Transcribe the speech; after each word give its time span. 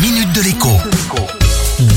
minute 0.00 0.32
de 0.32 0.42
l'écho. 0.42 0.68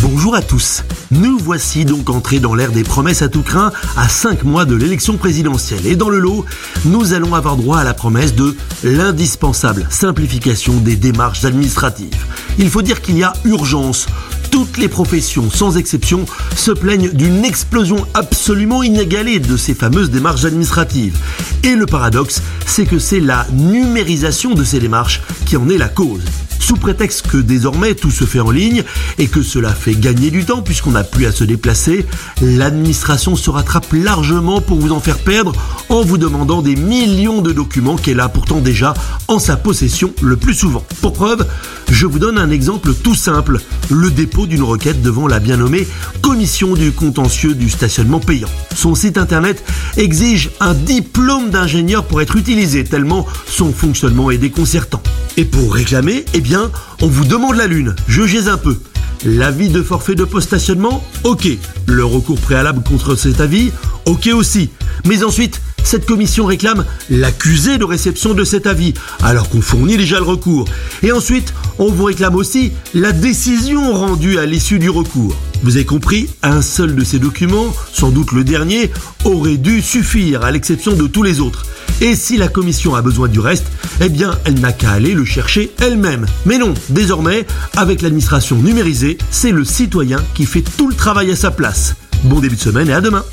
Bonjour 0.01 0.33
à 0.33 0.41
tous. 0.41 0.83
Nous 1.11 1.37
voici 1.37 1.85
donc 1.85 2.09
entrés 2.09 2.39
dans 2.39 2.55
l'ère 2.55 2.71
des 2.71 2.83
promesses 2.83 3.21
à 3.21 3.29
tout 3.29 3.43
craint 3.43 3.71
à 3.95 4.09
5 4.09 4.43
mois 4.43 4.65
de 4.65 4.75
l'élection 4.75 5.17
présidentielle. 5.17 5.85
Et 5.85 5.95
dans 5.95 6.09
le 6.09 6.17
lot, 6.17 6.45
nous 6.85 7.13
allons 7.13 7.35
avoir 7.35 7.57
droit 7.57 7.77
à 7.77 7.83
la 7.83 7.93
promesse 7.93 8.33
de 8.33 8.55
l'indispensable 8.83 9.85
simplification 9.89 10.77
des 10.77 10.95
démarches 10.95 11.45
administratives. 11.45 12.25
Il 12.57 12.69
faut 12.69 12.81
dire 12.81 13.01
qu'il 13.01 13.17
y 13.17 13.23
a 13.23 13.33
urgence. 13.45 14.07
Toutes 14.49 14.77
les 14.77 14.89
professions, 14.89 15.51
sans 15.51 15.77
exception, 15.77 16.25
se 16.55 16.71
plaignent 16.71 17.11
d'une 17.11 17.45
explosion 17.45 18.07
absolument 18.15 18.81
inégalée 18.81 19.39
de 19.39 19.57
ces 19.57 19.75
fameuses 19.75 20.09
démarches 20.09 20.45
administratives. 20.45 21.17
Et 21.63 21.75
le 21.75 21.85
paradoxe, 21.85 22.41
c'est 22.65 22.85
que 22.85 22.99
c'est 22.99 23.19
la 23.19 23.45
numérisation 23.51 24.53
de 24.55 24.63
ces 24.63 24.79
démarches 24.79 25.21
qui 25.45 25.55
en 25.55 25.69
est 25.69 25.77
la 25.77 25.89
cause 25.89 26.23
sous 26.71 26.77
prétexte 26.77 27.27
que 27.27 27.35
désormais 27.35 27.95
tout 27.95 28.11
se 28.11 28.23
fait 28.23 28.39
en 28.39 28.49
ligne 28.49 28.85
et 29.17 29.27
que 29.27 29.41
cela 29.41 29.73
fait 29.73 29.93
gagner 29.93 30.31
du 30.31 30.45
temps 30.45 30.61
puisqu'on 30.61 30.91
n'a 30.91 31.03
plus 31.03 31.25
à 31.25 31.33
se 31.33 31.43
déplacer, 31.43 32.05
l'administration 32.41 33.35
se 33.35 33.49
rattrape 33.49 33.91
largement 33.91 34.61
pour 34.61 34.79
vous 34.79 34.93
en 34.93 35.01
faire 35.01 35.17
perdre 35.17 35.51
en 35.89 36.01
vous 36.01 36.17
demandant 36.17 36.61
des 36.61 36.77
millions 36.77 37.41
de 37.41 37.51
documents 37.51 37.97
qu'elle 37.97 38.21
a 38.21 38.29
pourtant 38.29 38.61
déjà 38.61 38.93
en 39.27 39.37
sa 39.37 39.57
possession 39.57 40.13
le 40.21 40.37
plus 40.37 40.53
souvent. 40.53 40.85
Pour 41.01 41.11
preuve, 41.11 41.45
je 41.91 42.05
vous 42.05 42.19
donne 42.19 42.37
un 42.37 42.49
exemple 42.49 42.93
tout 42.93 43.15
simple, 43.15 43.59
le 43.89 44.09
dépôt 44.09 44.45
d'une 44.45 44.63
requête 44.63 45.01
devant 45.01 45.27
la 45.27 45.39
bien 45.39 45.57
nommée 45.57 45.85
Commission 46.21 46.75
du 46.75 46.93
contentieux 46.93 47.53
du 47.53 47.69
stationnement 47.69 48.21
payant. 48.21 48.47
Son 48.73 48.95
site 48.95 49.17
internet 49.17 49.61
exige 49.97 50.51
un 50.61 50.73
diplôme 50.73 51.49
d'ingénieur 51.49 52.05
pour 52.05 52.21
être 52.21 52.37
utilisé 52.37 52.85
tellement 52.85 53.27
son 53.45 53.73
fonctionnement 53.73 54.31
est 54.31 54.37
déconcertant. 54.37 55.01
Et 55.37 55.45
pour 55.45 55.73
réclamer, 55.73 56.25
eh 56.33 56.41
bien, 56.41 56.60
on 57.01 57.07
vous 57.07 57.25
demande 57.25 57.55
la 57.55 57.67
lune. 57.67 57.95
Jugez 58.07 58.47
un 58.47 58.57
peu. 58.57 58.77
L'avis 59.23 59.69
de 59.69 59.81
forfait 59.81 60.15
de 60.15 60.23
post-stationnement 60.23 61.03
Ok. 61.23 61.47
Le 61.87 62.05
recours 62.05 62.39
préalable 62.39 62.83
contre 62.83 63.15
cet 63.15 63.39
avis 63.39 63.71
Ok 64.05 64.29
aussi. 64.33 64.69
Mais 65.05 65.23
ensuite, 65.23 65.61
cette 65.83 66.05
commission 66.05 66.45
réclame 66.45 66.85
l'accusé 67.09 67.77
de 67.77 67.83
réception 67.83 68.33
de 68.33 68.43
cet 68.43 68.67
avis, 68.67 68.93
alors 69.21 69.49
qu'on 69.49 69.61
fournit 69.61 69.97
déjà 69.97 70.17
le 70.17 70.25
recours. 70.25 70.65
Et 71.03 71.11
ensuite, 71.11 71.53
on 71.79 71.91
vous 71.91 72.05
réclame 72.05 72.35
aussi 72.35 72.71
la 72.93 73.11
décision 73.11 73.93
rendue 73.93 74.37
à 74.37 74.45
l'issue 74.45 74.79
du 74.79 74.89
recours. 74.89 75.35
Vous 75.63 75.75
avez 75.75 75.85
compris, 75.85 76.27
un 76.41 76.61
seul 76.61 76.95
de 76.95 77.03
ces 77.03 77.19
documents, 77.19 77.73
sans 77.93 78.09
doute 78.09 78.31
le 78.31 78.43
dernier, 78.43 78.91
aurait 79.25 79.57
dû 79.57 79.81
suffire, 79.81 80.43
à 80.43 80.51
l'exception 80.51 80.93
de 80.93 81.07
tous 81.07 81.23
les 81.23 81.39
autres. 81.39 81.65
Et 82.01 82.15
si 82.15 82.37
la 82.37 82.47
commission 82.47 82.95
a 82.95 83.01
besoin 83.01 83.27
du 83.27 83.39
reste, 83.39 83.67
eh 83.99 84.09
bien, 84.09 84.37
elle 84.45 84.59
n'a 84.59 84.73
qu'à 84.73 84.91
aller 84.91 85.13
le 85.13 85.23
chercher 85.23 85.71
elle-même. 85.79 86.25
Mais 86.45 86.57
non, 86.57 86.73
désormais, 86.89 87.45
avec 87.77 88.01
l'administration 88.01 88.57
numérisée, 88.57 89.19
c'est 89.29 89.51
le 89.51 89.63
citoyen 89.63 90.17
qui 90.33 90.45
fait 90.45 90.63
tout 90.77 90.89
le 90.89 90.95
travail 90.95 91.31
à 91.31 91.35
sa 91.35 91.51
place. 91.51 91.95
Bon 92.23 92.39
début 92.39 92.55
de 92.55 92.61
semaine 92.61 92.89
et 92.89 92.93
à 92.93 93.01
demain. 93.01 93.23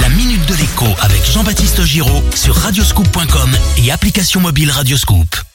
La 0.00 0.08
minute 0.10 0.46
de 0.46 0.54
l'écho 0.54 0.86
avec 1.00 1.24
Jean-Baptiste 1.24 1.82
Giraud 1.84 2.22
sur 2.34 2.54
radioscoop.com 2.54 3.50
et 3.78 3.90
application 3.90 4.40
mobile 4.40 4.70
Radioscoop. 4.70 5.51